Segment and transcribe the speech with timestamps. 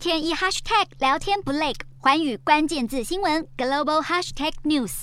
[0.00, 5.02] 天一 hashtag 聊天不累，环宇关键字新闻 global hashtag news。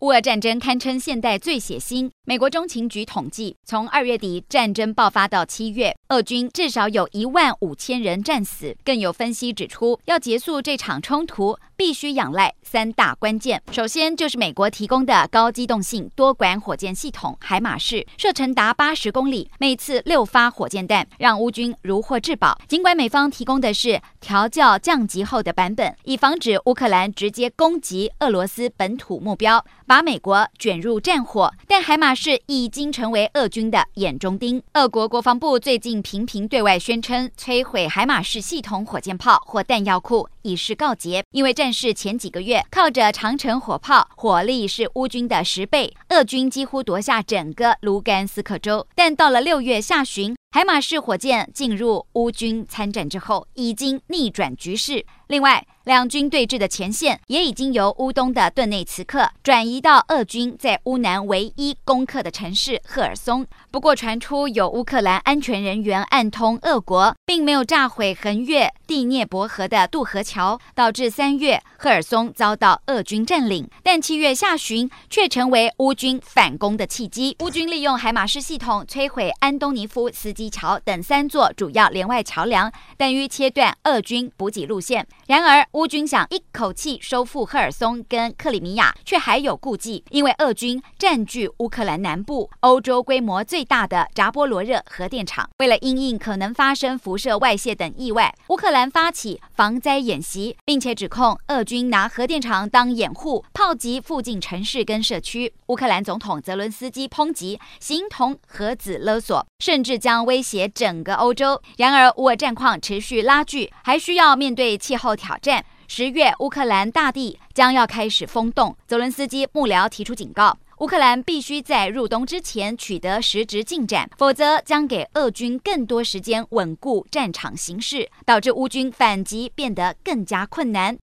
[0.00, 2.10] 乌俄战争堪称现代最血腥。
[2.28, 8.76] 美国中情局统计，从二月底战争爆发到七月，俄军至少有一万五千人战死。
[8.84, 13.62] 更有分析指出，要结束这场冲突，必须仰赖三大关键。
[13.70, 22.58] 首先就是美国提供的高机动性多管火箭系统海马式，射程达八十公里，每次六发火箭弹，让乌军如获至宝。
[22.66, 34.62] 尽管美方提供的是调教降级后的版本，以防止乌克兰直接攻击俄罗斯本土目标，把美国卷入战火，但海马是已经成为俄军的眼中钉。
[34.72, 41.22] 俄国国防部最近频频对外宣称，摧毁海马式系统火箭炮或弹药库以示告捷。
[41.32, 48.86] 因为战事前几个月靠着长城火炮，火力是乌军的十倍，俄军几乎夺下整个卢甘斯克州。
[48.94, 55.04] 但到了六月下旬，海马式火箭进入乌军参战之后，已经逆转局势。
[55.26, 63.44] 另外，两军对峙的前线也已经由乌东的顿内茨克转移到俄军在乌南唯一攻克的城市赫尔松。
[63.72, 73.68] 不过，传出有乌克兰安全人员暗通俄国，并没有炸毁横越第聂伯河的渡河桥，导致三月赫尔松遭到俄军占领。
[73.82, 77.36] 但七月下旬却成为乌军反攻的契机。
[77.40, 85.06] 乌军利用海马式系统摧毁安东尼夫斯基桥等三座主要连外桥梁，等于切断俄军补给路线。
[85.26, 95.48] 然而，乌军想一口气收复赫尔松跟克里米亚，却还有顾忌，因为俄军占据乌克兰南部欧洲规模最大的扎波罗热核电厂。
[95.58, 105.54] 为了因应可能发生辐射外泄等意外，乌克兰发起防灾演习，并且指控俄军拿核电厂当掩护，炮击附近城市跟社区。
[105.68, 111.62] 乌克兰总统泽伦斯基抨击，形同核子勒索，甚至将威胁整个欧洲。
[111.78, 115.64] 然而，乌俄战况持续拉锯，还需要面对气候挑战。
[115.88, 118.76] 十月，乌克兰大地将要开始封冻。
[118.86, 130.98] 泽伦斯基幕僚提出警告，乌克兰必须在入冬之前取得实质进展，否则将给俄军更多时间稳固战场形势，导致乌军反击变得更加困难。